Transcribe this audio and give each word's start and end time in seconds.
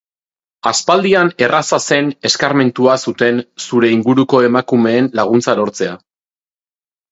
Aspaldian 0.69 1.29
erraza 1.47 1.79
zen 1.89 2.09
eskarmentua 2.31 2.97
zuten 3.09 3.39
zure 3.67 3.93
inguruko 3.99 4.43
emakumeen 4.49 5.13
laguntza 5.23 5.59
lortzea. 5.63 5.97